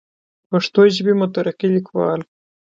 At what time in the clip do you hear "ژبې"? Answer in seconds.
0.95-1.13